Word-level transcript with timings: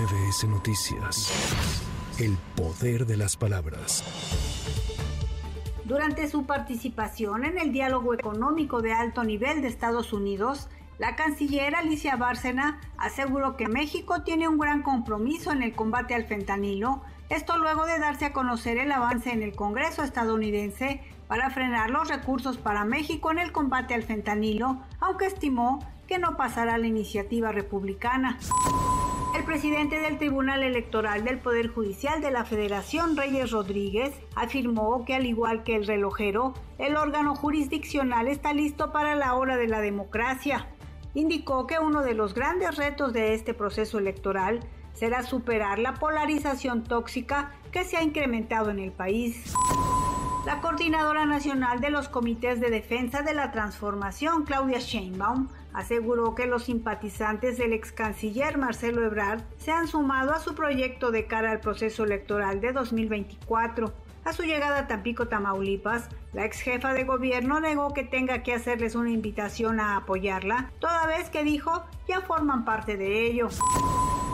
MBS 0.00 0.44
Noticias. 0.48 1.30
El 2.18 2.38
poder 2.56 3.04
de 3.04 3.18
las 3.18 3.36
palabras. 3.36 4.02
Durante 5.84 6.26
su 6.30 6.46
participación 6.46 7.44
en 7.44 7.58
el 7.58 7.70
diálogo 7.70 8.14
económico 8.14 8.80
de 8.80 8.94
alto 8.94 9.24
nivel 9.24 9.60
de 9.60 9.68
Estados 9.68 10.14
Unidos, 10.14 10.68
la 10.98 11.16
canciller 11.16 11.74
Alicia 11.74 12.16
Bárcena 12.16 12.80
aseguró 12.96 13.58
que 13.58 13.68
México 13.68 14.22
tiene 14.22 14.48
un 14.48 14.58
gran 14.58 14.82
compromiso 14.82 15.52
en 15.52 15.62
el 15.62 15.74
combate 15.74 16.14
al 16.14 16.24
fentanilo, 16.24 17.02
esto 17.28 17.58
luego 17.58 17.84
de 17.84 17.98
darse 17.98 18.24
a 18.24 18.32
conocer 18.32 18.78
el 18.78 18.92
avance 18.92 19.30
en 19.30 19.42
el 19.42 19.54
Congreso 19.54 20.02
estadounidense 20.02 21.02
para 21.28 21.50
frenar 21.50 21.90
los 21.90 22.08
recursos 22.08 22.56
para 22.56 22.86
México 22.86 23.30
en 23.32 23.38
el 23.38 23.52
combate 23.52 23.92
al 23.92 24.04
fentanilo, 24.04 24.80
aunque 24.98 25.26
estimó 25.26 25.78
que 26.06 26.18
no 26.18 26.36
pasará 26.36 26.78
la 26.78 26.86
iniciativa 26.86 27.52
republicana. 27.52 28.38
El 29.40 29.46
presidente 29.46 30.00
del 30.00 30.18
Tribunal 30.18 30.62
Electoral 30.62 31.24
del 31.24 31.38
Poder 31.38 31.68
Judicial 31.68 32.20
de 32.20 32.30
la 32.30 32.44
Federación, 32.44 33.16
Reyes 33.16 33.50
Rodríguez, 33.50 34.12
afirmó 34.36 35.06
que 35.06 35.14
al 35.14 35.24
igual 35.24 35.62
que 35.62 35.76
el 35.76 35.86
relojero, 35.86 36.52
el 36.76 36.94
órgano 36.94 37.34
jurisdiccional 37.34 38.28
está 38.28 38.52
listo 38.52 38.92
para 38.92 39.14
la 39.14 39.32
hora 39.32 39.56
de 39.56 39.66
la 39.66 39.80
democracia. 39.80 40.68
Indicó 41.14 41.66
que 41.66 41.78
uno 41.78 42.02
de 42.02 42.12
los 42.12 42.34
grandes 42.34 42.76
retos 42.76 43.14
de 43.14 43.32
este 43.32 43.54
proceso 43.54 43.98
electoral 43.98 44.60
será 44.92 45.22
superar 45.22 45.78
la 45.78 45.94
polarización 45.94 46.84
tóxica 46.84 47.52
que 47.72 47.84
se 47.84 47.96
ha 47.96 48.02
incrementado 48.02 48.68
en 48.68 48.78
el 48.78 48.92
país. 48.92 49.54
La 50.50 50.60
coordinadora 50.60 51.26
nacional 51.26 51.80
de 51.80 51.90
los 51.90 52.08
comités 52.08 52.58
de 52.58 52.70
defensa 52.70 53.22
de 53.22 53.34
la 53.34 53.52
transformación, 53.52 54.42
Claudia 54.42 54.80
Sheinbaum, 54.80 55.46
aseguró 55.72 56.34
que 56.34 56.48
los 56.48 56.64
simpatizantes 56.64 57.56
del 57.56 57.72
ex 57.72 57.92
canciller 57.92 58.58
Marcelo 58.58 59.04
Ebrard 59.04 59.42
se 59.58 59.70
han 59.70 59.86
sumado 59.86 60.32
a 60.32 60.40
su 60.40 60.56
proyecto 60.56 61.12
de 61.12 61.26
cara 61.26 61.52
al 61.52 61.60
proceso 61.60 62.02
electoral 62.02 62.60
de 62.60 62.72
2024. 62.72 63.92
A 64.24 64.32
su 64.32 64.42
llegada 64.42 64.80
a 64.80 64.88
Tampico, 64.88 65.28
Tamaulipas, 65.28 66.08
la 66.32 66.46
ex 66.46 66.62
jefa 66.62 66.94
de 66.94 67.04
gobierno 67.04 67.60
negó 67.60 67.94
que 67.94 68.02
tenga 68.02 68.42
que 68.42 68.52
hacerles 68.52 68.96
una 68.96 69.10
invitación 69.10 69.78
a 69.78 69.98
apoyarla, 69.98 70.72
toda 70.80 71.06
vez 71.06 71.30
que 71.30 71.44
dijo 71.44 71.84
ya 72.08 72.22
forman 72.22 72.64
parte 72.64 72.96
de 72.96 73.24
ello. 73.24 73.50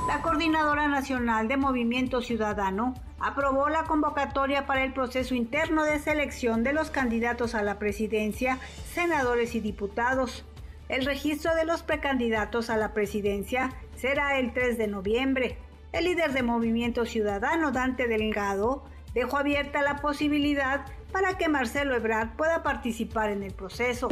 La 0.06 0.22
Coordinadora 0.22 0.86
Nacional 0.86 1.48
de 1.48 1.56
Movimiento 1.56 2.22
Ciudadano 2.22 2.94
aprobó 3.18 3.68
la 3.68 3.82
convocatoria 3.84 4.64
para 4.64 4.84
el 4.84 4.92
proceso 4.92 5.34
interno 5.34 5.82
de 5.82 5.98
selección 5.98 6.62
de 6.62 6.72
los 6.72 6.90
candidatos 6.90 7.56
a 7.56 7.62
la 7.62 7.80
presidencia, 7.80 8.60
senadores 8.92 9.56
y 9.56 9.60
diputados. 9.60 10.44
El 10.88 11.04
registro 11.04 11.56
de 11.56 11.64
los 11.64 11.82
precandidatos 11.82 12.70
a 12.70 12.76
la 12.76 12.94
presidencia 12.94 13.72
será 13.96 14.38
el 14.38 14.52
3 14.52 14.78
de 14.78 14.86
noviembre. 14.86 15.58
El 15.92 16.04
líder 16.04 16.32
de 16.32 16.44
Movimiento 16.44 17.04
Ciudadano, 17.04 17.72
Dante 17.72 18.06
Delgado, 18.06 18.84
dejó 19.12 19.38
abierta 19.38 19.82
la 19.82 19.96
posibilidad 19.96 20.84
para 21.10 21.36
que 21.36 21.48
Marcelo 21.48 21.96
Ebrard 21.96 22.36
pueda 22.36 22.62
participar 22.62 23.30
en 23.30 23.42
el 23.42 23.54
proceso. 23.54 24.08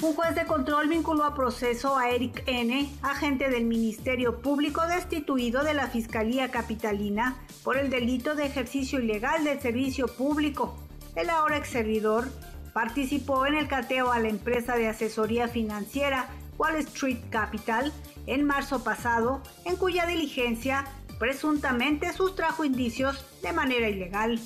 Un 0.00 0.14
juez 0.14 0.36
de 0.36 0.46
control 0.46 0.88
vinculó 0.88 1.24
a 1.24 1.34
proceso 1.34 1.98
a 1.98 2.10
Eric 2.10 2.44
N., 2.46 2.88
agente 3.02 3.50
del 3.50 3.64
Ministerio 3.64 4.40
Público 4.40 4.86
destituido 4.86 5.64
de 5.64 5.74
la 5.74 5.88
Fiscalía 5.88 6.52
Capitalina 6.52 7.36
por 7.64 7.76
el 7.76 7.90
delito 7.90 8.36
de 8.36 8.46
ejercicio 8.46 9.00
ilegal 9.00 9.42
del 9.42 9.60
servicio 9.60 10.06
público. 10.06 10.76
El 11.16 11.30
ahora 11.30 11.56
ex 11.56 11.70
servidor 11.70 12.28
participó 12.72 13.44
en 13.46 13.56
el 13.56 13.66
cateo 13.66 14.12
a 14.12 14.20
la 14.20 14.28
empresa 14.28 14.76
de 14.76 14.86
asesoría 14.86 15.48
financiera 15.48 16.28
Wall 16.58 16.76
Street 16.76 17.18
Capital 17.28 17.92
en 18.26 18.44
marzo 18.44 18.84
pasado, 18.84 19.42
en 19.64 19.74
cuya 19.74 20.06
diligencia 20.06 20.84
presuntamente 21.18 22.12
sustrajo 22.12 22.64
indicios 22.64 23.24
de 23.42 23.52
manera 23.52 23.88
ilegal. 23.88 24.40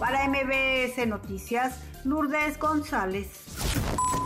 Para 0.00 0.26
MBS 0.28 1.06
Noticias, 1.06 1.78
Lourdes 2.04 2.58
González. 2.58 3.28